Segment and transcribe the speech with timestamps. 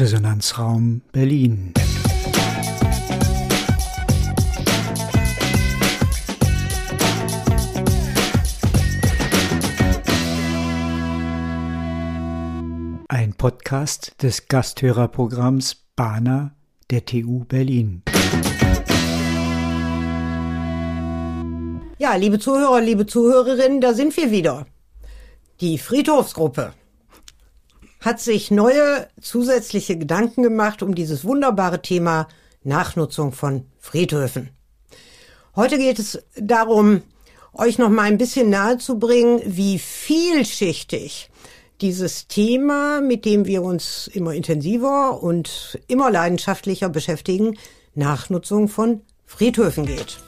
[0.00, 1.74] Resonanzraum Berlin.
[13.08, 16.54] Ein Podcast des Gasthörerprogramms Bana
[16.90, 18.02] der TU Berlin.
[21.98, 24.64] Ja, liebe Zuhörer, liebe Zuhörerinnen, da sind wir wieder.
[25.60, 26.72] Die Friedhofsgruppe
[28.00, 32.28] hat sich neue zusätzliche Gedanken gemacht um dieses wunderbare Thema
[32.62, 34.50] Nachnutzung von Friedhöfen.
[35.54, 37.02] Heute geht es darum,
[37.52, 41.30] euch noch mal ein bisschen nahezubringen, wie vielschichtig
[41.80, 47.58] dieses Thema, mit dem wir uns immer intensiver und immer leidenschaftlicher beschäftigen,
[47.94, 50.18] Nachnutzung von Friedhöfen geht.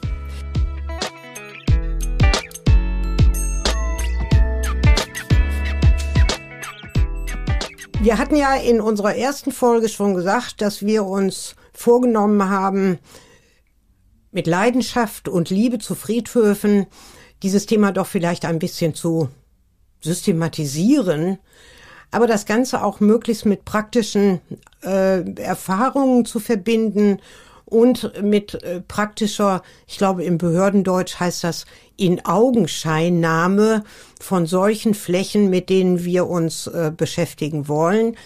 [8.02, 12.98] Wir hatten ja in unserer ersten Folge schon gesagt, dass wir uns vorgenommen haben,
[14.32, 16.86] mit Leidenschaft und Liebe zu Friedhöfen
[17.44, 19.28] dieses Thema doch vielleicht ein bisschen zu
[20.00, 21.38] systematisieren,
[22.10, 24.40] aber das Ganze auch möglichst mit praktischen
[24.82, 27.20] äh, Erfahrungen zu verbinden
[27.72, 31.64] und mit äh, praktischer, ich glaube im Behördendeutsch heißt das
[31.96, 33.84] in Augenscheinnahme
[34.20, 38.16] von solchen Flächen, mit denen wir uns äh, beschäftigen wollen.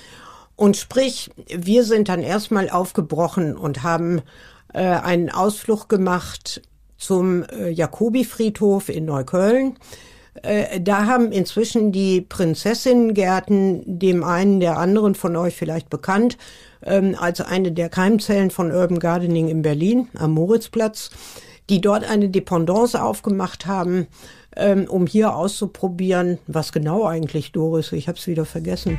[0.56, 4.22] Und sprich, wir sind dann erstmal aufgebrochen und haben
[4.72, 6.62] äh, einen Ausflug gemacht
[6.98, 9.76] zum Jakobifriedhof in Neukölln.
[10.42, 16.36] Äh, da haben inzwischen die Prinzessinnengärten dem einen der anderen von euch vielleicht bekannt,
[16.82, 21.10] ähm, als eine der Keimzellen von Urban Gardening in Berlin am Moritzplatz,
[21.68, 24.06] die dort eine Dependance aufgemacht haben,
[24.56, 28.98] ähm, um hier auszuprobieren, was genau eigentlich Doris, ich habe es wieder vergessen.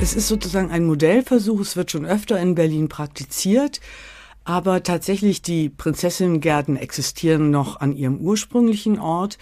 [0.00, 3.80] Es ist sozusagen ein Modellversuch, es wird schon öfter in Berlin praktiziert.
[4.44, 9.38] Aber tatsächlich, die Prinzessinnengärten existieren noch an ihrem ursprünglichen Ort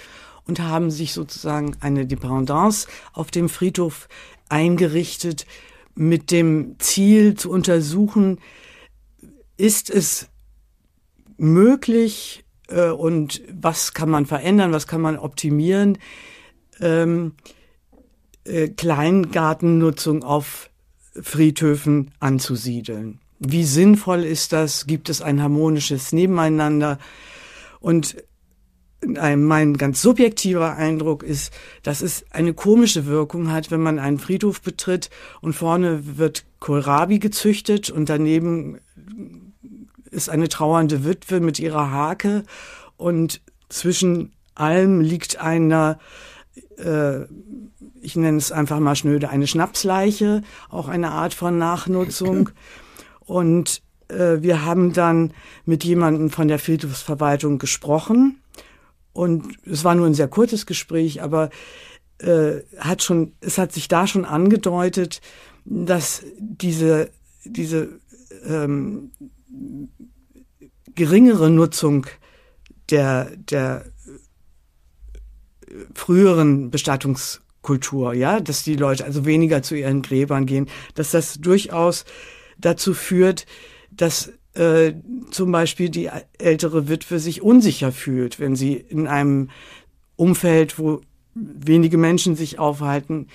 [0.46, 4.08] und haben sich sozusagen eine Dependance auf dem Friedhof
[4.48, 5.46] eingerichtet
[5.94, 8.38] mit dem Ziel zu untersuchen,
[9.56, 10.28] ist es
[11.36, 15.98] möglich äh, und was kann man verändern, was kann man optimieren,
[16.80, 17.34] ähm,
[18.46, 20.70] äh, Kleingartennutzung auf
[21.20, 24.86] Friedhöfen anzusiedeln wie sinnvoll ist das?
[24.86, 26.98] Gibt es ein harmonisches Nebeneinander?
[27.80, 28.16] Und
[29.04, 31.52] mein ganz subjektiver Eindruck ist,
[31.82, 37.18] dass es eine komische Wirkung hat, wenn man einen Friedhof betritt und vorne wird Kohlrabi
[37.18, 38.78] gezüchtet und daneben
[40.10, 42.44] ist eine trauernde Witwe mit ihrer Hake
[42.96, 45.98] und zwischen allem liegt einer,
[46.78, 47.26] äh,
[48.06, 52.50] ich nenne es einfach mal schnöde, eine Schnapsleiche, auch eine Art von Nachnutzung.
[53.20, 55.32] Und äh, wir haben dann
[55.64, 58.40] mit jemandem von der Friedhofsverwaltung gesprochen.
[59.12, 61.50] Und es war nur ein sehr kurzes Gespräch, aber
[62.18, 65.20] äh, hat schon, es hat sich da schon angedeutet,
[65.64, 67.10] dass diese,
[67.44, 67.88] diese
[68.46, 69.10] ähm,
[70.94, 72.06] geringere Nutzung
[72.88, 73.84] der, der
[75.92, 76.70] früheren
[77.66, 82.04] Bestattungskultur, ja, dass die Leute also weniger zu ihren Gräbern gehen, dass das durchaus
[82.58, 83.46] dazu führt,
[83.90, 84.94] dass äh,
[85.30, 89.50] zum Beispiel die ältere Witwe sich unsicher fühlt, wenn sie in einem
[90.16, 91.02] Umfeld, wo
[91.34, 93.26] wenige Menschen sich aufhalten,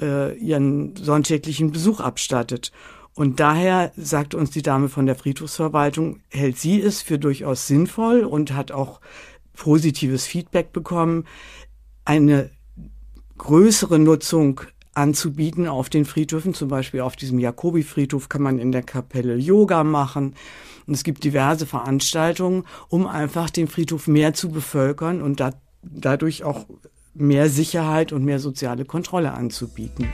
[0.00, 2.72] äh, ihren sonntäglichen Besuch abstattet.
[3.14, 8.24] Und daher sagt uns die Dame von der Friedhofsverwaltung, hält sie es für durchaus sinnvoll
[8.24, 9.00] und hat auch
[9.54, 11.24] positives Feedback bekommen,
[12.04, 12.50] eine
[13.38, 14.60] größere Nutzung
[14.94, 16.54] anzubieten auf den Friedhöfen.
[16.54, 20.34] Zum Beispiel auf diesem Jakobi-Friedhof kann man in der Kapelle Yoga machen.
[20.86, 26.44] Und es gibt diverse Veranstaltungen, um einfach den Friedhof mehr zu bevölkern und da, dadurch
[26.44, 26.66] auch
[27.14, 30.08] mehr Sicherheit und mehr soziale Kontrolle anzubieten.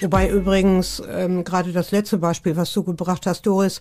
[0.00, 3.80] Wobei übrigens ähm, gerade das letzte Beispiel, was du gebracht hast, Doris,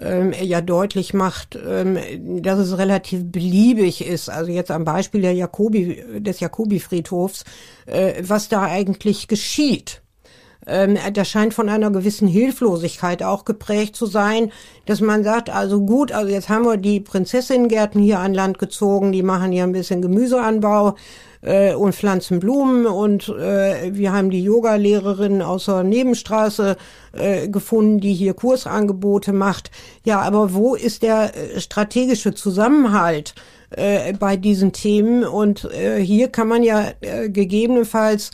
[0.00, 1.98] ähm, ja deutlich macht, ähm,
[2.42, 4.28] dass es relativ beliebig ist.
[4.28, 7.44] Also jetzt am Beispiel der Jakobi, des Jakobi-Friedhofs,
[7.86, 10.02] äh, was da eigentlich geschieht.
[10.66, 14.52] ähm, das scheint von einer gewissen Hilflosigkeit auch geprägt zu sein,
[14.86, 19.12] dass man sagt, also gut, also jetzt haben wir die Prinzessinnengärten hier an Land gezogen,
[19.12, 20.94] die machen hier ein bisschen Gemüseanbau
[21.42, 26.76] äh, und pflanzen Blumen und äh, wir haben die Yoga-Lehrerin aus der Nebenstraße
[27.12, 29.70] äh, gefunden, die hier Kursangebote macht.
[30.04, 33.34] Ja, aber wo ist der äh, strategische Zusammenhalt?
[33.70, 35.24] äh, bei diesen Themen.
[35.24, 38.30] Und äh, hier kann man ja äh, gegebenenfalls,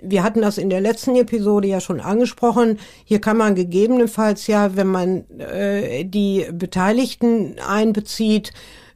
[0.00, 4.76] wir hatten das in der letzten Episode ja schon angesprochen, hier kann man gegebenenfalls ja,
[4.76, 8.52] wenn man äh, die Beteiligten einbezieht,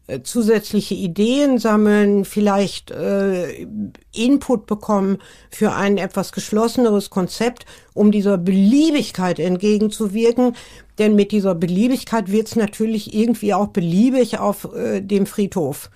[0.07, 3.67] äh, zusätzliche Ideen sammeln, vielleicht äh,
[4.13, 5.19] Input bekommen
[5.51, 10.57] für ein etwas geschlosseneres Konzept, um dieser Beliebigkeit entgegenzuwirken.
[10.99, 15.91] Denn mit dieser Beliebigkeit wird es natürlich irgendwie auch beliebig auf äh, dem Friedhof.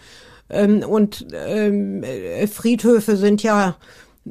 [0.48, 3.76] Ähm, und ähm, äh, Friedhöfe sind ja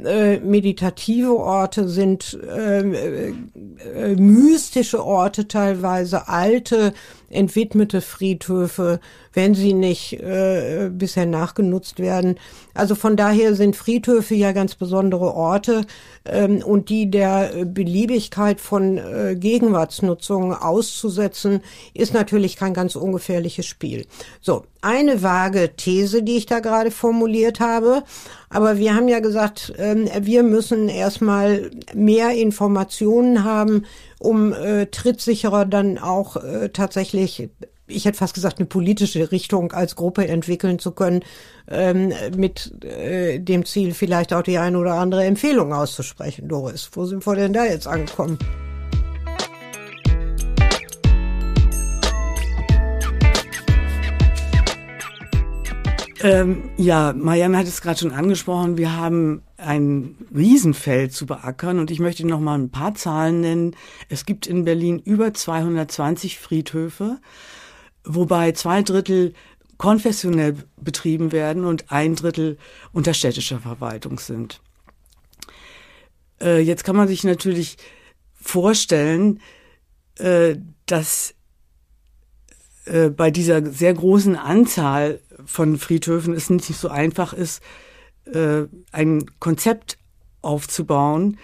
[0.04, 2.82] äh, meditative Orte sind äh,
[3.30, 6.94] äh, mystische Orte teilweise, alte,
[7.30, 9.00] entwidmete Friedhöfe,
[9.34, 12.38] wenn sie nicht äh, bisher nachgenutzt werden.
[12.74, 15.86] Also von daher sind Friedhöfe ja ganz besondere Orte
[16.26, 21.62] ähm, und die der Beliebigkeit von äh, Gegenwartsnutzung auszusetzen,
[21.94, 24.06] ist natürlich kein ganz ungefährliches Spiel.
[24.42, 28.04] So, eine vage These, die ich da gerade formuliert habe.
[28.50, 33.86] Aber wir haben ja gesagt, ähm, wir müssen erstmal mehr Informationen haben,
[34.20, 37.50] um äh, trittsicherer dann auch äh, tatsächlich
[37.88, 41.24] ich hätte fast gesagt, eine politische Richtung als Gruppe entwickeln zu können,
[41.68, 46.48] ähm, mit äh, dem Ziel, vielleicht auch die eine oder andere Empfehlung auszusprechen.
[46.48, 48.40] Doris, wo sind wir denn da jetzt angekommen?
[56.24, 58.78] Ähm, ja, Marianne hat es gerade schon angesprochen.
[58.78, 63.76] Wir haben ein Riesenfeld zu beackern und ich möchte noch mal ein paar Zahlen nennen.
[64.10, 67.20] Es gibt in Berlin über 220 Friedhöfe,
[68.04, 69.34] wobei zwei Drittel
[69.78, 72.58] konfessionell betrieben werden und ein Drittel
[72.92, 74.62] unter städtischer Verwaltung sind.
[76.42, 77.78] Äh, jetzt kann man sich natürlich
[78.34, 79.42] vorstellen,
[80.18, 80.56] äh,
[80.86, 81.34] dass
[82.86, 87.62] äh, bei dieser sehr großen Anzahl von Friedhöfen es nicht so einfach ist,
[88.26, 89.98] äh, ein Konzept
[90.42, 91.38] aufzubauen,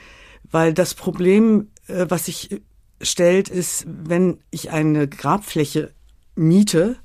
[0.49, 2.61] weil das Problem, äh, was sich
[3.01, 5.91] stellt, ist, wenn ich eine Grabfläche
[6.35, 6.97] miete,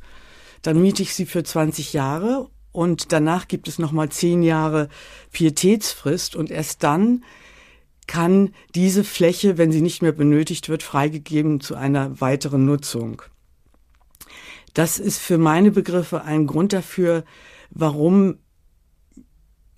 [0.62, 4.88] dann miete ich sie für 20 Jahre und danach gibt es nochmal 10 Jahre
[5.32, 7.24] Pietätsfrist und erst dann
[8.06, 13.22] kann diese Fläche, wenn sie nicht mehr benötigt wird, freigegeben zu einer weiteren Nutzung.
[14.74, 17.24] Das ist für meine Begriffe ein Grund dafür,
[17.70, 18.38] warum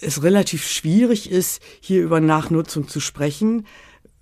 [0.01, 3.67] es relativ schwierig ist, hier über Nachnutzung zu sprechen,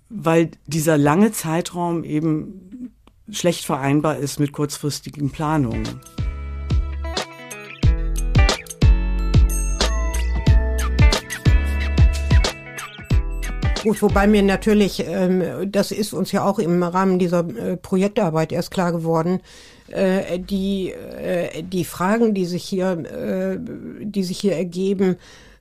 [0.09, 2.93] weil dieser lange Zeitraum eben
[3.29, 5.83] schlecht vereinbar ist mit kurzfristigen Planungen.
[13.83, 18.51] Gut, wobei mir natürlich, ähm, das ist uns ja auch im Rahmen dieser äh, Projektarbeit
[18.51, 19.39] erst klar geworden,
[19.87, 22.97] äh, die, äh, die Fragen, die sich hier,
[24.01, 25.17] die sich hier ergeben,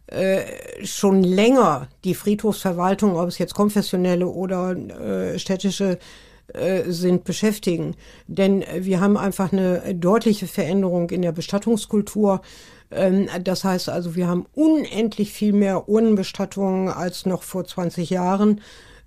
[0.08, 5.99] äh, schon länger die Friedhofsverwaltung, ob es jetzt konfessionelle oder äh, städtische
[6.55, 7.97] äh, sind, beschäftigen.
[8.29, 12.41] Denn wir haben einfach eine deutliche Veränderung in der Bestattungskultur.
[12.93, 18.61] Ähm, das heißt also, wir haben unendlich viel mehr Urnenbestattungen als noch vor 20 Jahren.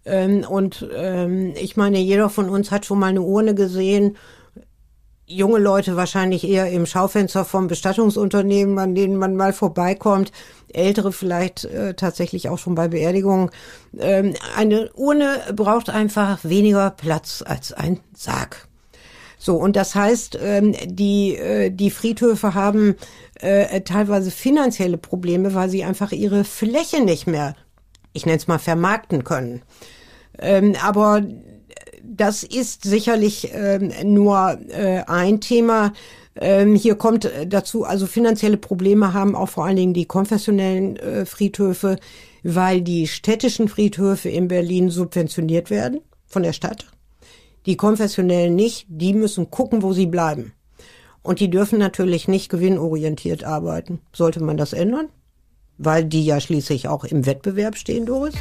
[0.04, 4.18] Ähm, und ähm, ich meine, jeder von uns hat schon mal eine Urne gesehen
[5.30, 10.32] junge Leute wahrscheinlich eher im Schaufenster vom Bestattungsunternehmen, an denen man mal vorbeikommt.
[10.74, 13.52] Ältere vielleicht äh, tatsächlich auch schon bei Beerdigungen.
[13.98, 18.68] Ähm, eine Urne braucht einfach weniger Platz als ein Sarg.
[19.38, 22.96] So, und das heißt, ähm, die, äh, die Friedhöfe haben
[23.36, 27.56] äh, teilweise finanzielle Probleme, weil sie einfach ihre Fläche nicht mehr,
[28.14, 29.62] ich nenne es mal, vermarkten können.
[30.40, 31.22] Ähm, aber
[32.04, 35.94] das ist sicherlich ähm, nur äh, ein Thema.
[36.36, 41.26] Ähm, hier kommt dazu, also finanzielle Probleme haben auch vor allen Dingen die konfessionellen äh,
[41.26, 41.98] Friedhöfe,
[42.44, 46.86] weil die städtischen Friedhöfe in Berlin subventioniert werden von der Stadt.
[47.66, 50.54] Die konfessionellen nicht, die müssen gucken, wo sie bleiben.
[51.22, 54.00] Und die dürfen natürlich nicht gewinnorientiert arbeiten.
[54.14, 55.10] Sollte man das ändern?
[55.78, 58.36] Weil die ja schließlich auch im Wettbewerb stehen, Doris?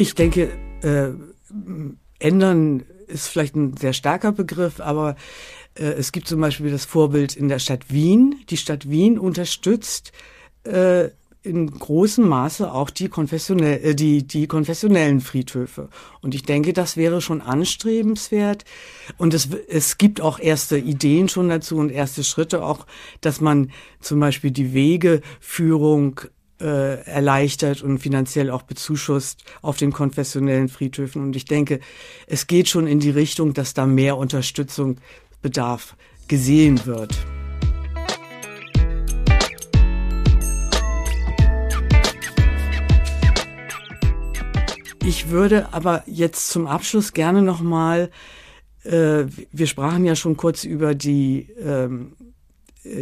[0.00, 0.50] Ich denke,
[0.82, 1.08] äh,
[2.20, 5.16] ändern ist vielleicht ein sehr starker Begriff, aber
[5.78, 8.36] Äh, es gibt zum Beispiel das Vorbild in der Stadt Wien.
[8.50, 10.12] Die Stadt Wien unterstützt
[10.64, 11.08] äh,
[11.42, 15.88] in großem Maße auch die, konfessionell, äh, die, die konfessionellen Friedhöfe.
[16.20, 18.64] Und ich denke, das wäre schon anstrebenswert.
[19.16, 22.86] Und es, es gibt auch erste Ideen schon dazu und erste Schritte auch,
[23.20, 26.20] dass man zum Beispiel die Wegeführung
[26.60, 31.22] äh, erleichtert und finanziell auch bezuschusst auf den konfessionellen Friedhöfen.
[31.22, 31.80] Und ich denke,
[32.26, 34.98] es geht schon in die Richtung, dass da mehr Unterstützung
[35.42, 35.96] bedarf
[36.26, 37.16] gesehen wird.
[45.04, 48.10] Ich würde aber jetzt zum Abschluss gerne noch mal,
[48.84, 52.12] äh, wir sprachen ja schon kurz über die ähm,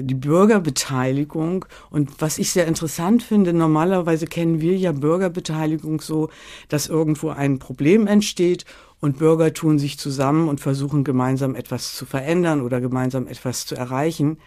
[0.02, 1.64] die Bürgerbeteiligung.
[1.90, 6.30] Und was ich sehr interessant finde, normalerweise kennen wir ja Bürgerbeteiligung so,
[6.68, 8.64] dass irgendwo ein Problem entsteht
[9.00, 13.74] und Bürger tun sich zusammen und versuchen gemeinsam etwas zu verändern oder gemeinsam etwas zu
[13.74, 14.38] erreichen.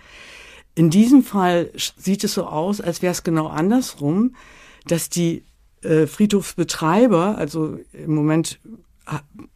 [0.76, 4.36] In diesem Fall sieht es so aus, als wäre es genau andersrum,
[4.86, 5.44] dass die
[5.82, 8.60] äh, Friedhofsbetreiber, also im Moment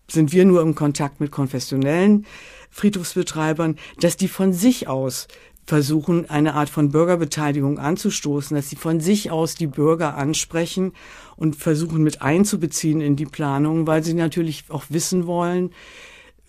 [0.08, 2.26] sind wir nur im Kontakt mit konfessionellen
[2.70, 5.28] Friedhofsbetreibern, dass die von sich aus
[5.66, 10.94] versuchen, eine Art von Bürgerbeteiligung anzustoßen, dass sie von sich aus die Bürger ansprechen
[11.36, 15.72] und versuchen mit einzubeziehen in die Planung, weil sie natürlich auch wissen wollen,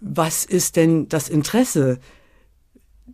[0.00, 1.98] was ist denn das Interesse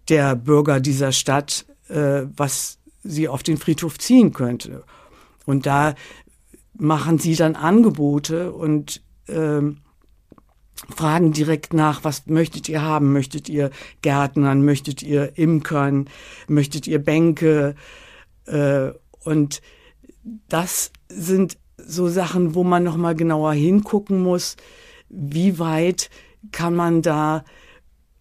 [0.08, 4.84] der Bürger dieser Stadt, äh, was sie auf den Friedhof ziehen könnte.
[5.46, 5.94] Und da
[6.74, 9.78] machen sie dann Angebote und ähm,
[10.88, 13.12] fragen direkt nach, was möchtet ihr haben?
[13.12, 13.70] Möchtet ihr
[14.02, 14.64] Gärtnern?
[14.64, 16.08] Möchtet ihr Imkern?
[16.48, 17.74] Möchtet ihr Bänke?
[18.46, 18.90] Äh,
[19.24, 19.60] und
[20.48, 24.56] das sind so Sachen, wo man noch mal genauer hingucken muss,
[25.08, 26.10] wie weit
[26.52, 27.44] kann man da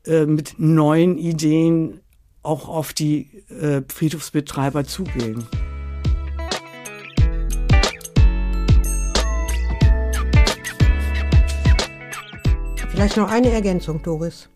[0.05, 2.01] äh, mit neuen Ideen
[2.41, 5.45] auch auf die äh, Friedhofsbetreiber zugehen.
[12.99, 14.49] Vielleicht noch eine Ergänzung, Doris.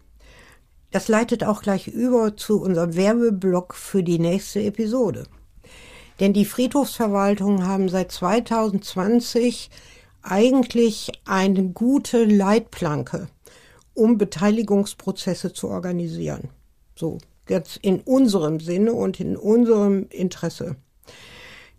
[0.92, 5.24] Das leitet auch gleich über zu unserem Werbeblock für die nächste Episode.
[6.20, 9.70] Denn die Friedhofsverwaltungen haben seit 2020
[10.24, 13.30] eigentlich eine gute Leitplanke,
[13.94, 16.50] um Beteiligungsprozesse zu organisieren.
[16.96, 20.76] So, jetzt in unserem Sinne und in unserem Interesse.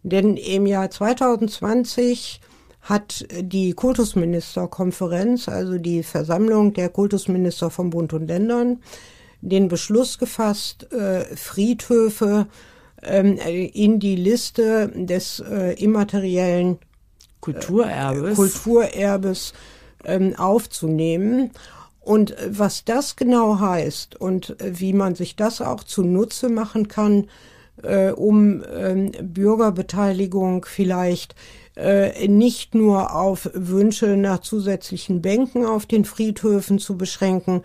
[0.02, 2.40] Denn im Jahr 2020
[2.84, 8.80] hat die Kultusministerkonferenz, also die Versammlung der Kultusminister von Bund und Ländern,
[9.40, 12.46] den Beschluss gefasst, äh, Friedhöfe
[13.02, 16.78] ähm, in die Liste des äh, immateriellen
[17.40, 19.54] Kulturerbes, äh, Kulturerbes
[20.04, 21.50] ähm, aufzunehmen.
[22.00, 27.28] Und was das genau heißt und wie man sich das auch zunutze machen kann,
[28.14, 31.34] um ähm, Bürgerbeteiligung vielleicht
[31.76, 37.62] äh, nicht nur auf Wünsche nach zusätzlichen Bänken auf den Friedhöfen zu beschränken,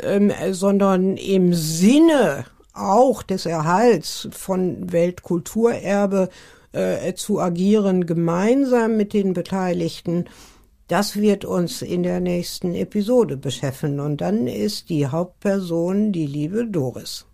[0.00, 6.30] ähm, sondern im Sinne auch des Erhalts von Weltkulturerbe
[6.72, 10.24] äh, zu agieren, gemeinsam mit den Beteiligten.
[10.88, 14.00] Das wird uns in der nächsten Episode beschäftigen.
[14.00, 17.26] Und dann ist die Hauptperson die liebe Doris.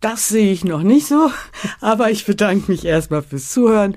[0.00, 1.30] Das sehe ich noch nicht so,
[1.80, 3.96] aber ich bedanke mich erstmal fürs Zuhören